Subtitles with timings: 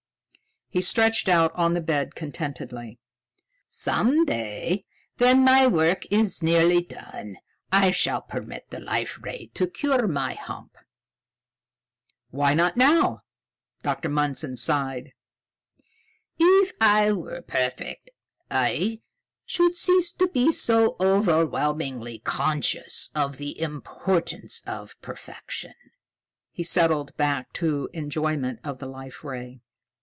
[0.73, 2.97] He stretched out on the bed contentedly.
[3.67, 4.85] "Some day,
[5.17, 7.35] when my work is nearly done,
[7.73, 10.77] I shall permit the Life Ray to cure my hump."
[12.29, 13.23] "Why not now?"
[13.81, 14.07] Dr.
[14.07, 15.11] Mundson sighed.
[16.39, 18.11] "If I were perfect,
[18.49, 19.01] I
[19.45, 25.73] should cease to be so overwhelmingly conscious of the importance of perfection."
[26.49, 29.59] He settled back to enjoyment of the Life Ray.